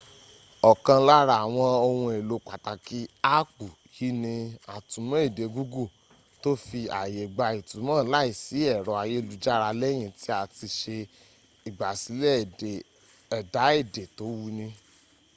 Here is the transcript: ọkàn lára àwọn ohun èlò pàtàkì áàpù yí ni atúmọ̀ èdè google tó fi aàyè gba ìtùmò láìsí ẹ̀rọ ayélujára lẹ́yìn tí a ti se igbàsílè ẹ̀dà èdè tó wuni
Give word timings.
ọkàn 0.71 0.99
lára 1.09 1.35
àwọn 1.45 1.67
ohun 1.85 2.11
èlò 2.19 2.35
pàtàkì 2.47 2.99
áàpù 3.33 3.65
yí 3.95 4.07
ni 4.23 4.33
atúmọ̀ 4.75 5.17
èdè 5.27 5.45
google 5.55 5.87
tó 6.41 6.49
fi 6.65 6.79
aàyè 6.99 7.23
gba 7.33 7.45
ìtùmò 7.59 7.93
láìsí 8.13 8.57
ẹ̀rọ 8.75 8.93
ayélujára 9.03 9.69
lẹ́yìn 9.81 10.11
tí 10.19 10.27
a 10.39 10.41
ti 10.55 10.67
se 10.79 10.97
igbàsílè 11.67 12.29
ẹ̀dà 13.37 13.63
èdè 13.81 14.03
tó 14.17 14.25
wuni 14.39 14.67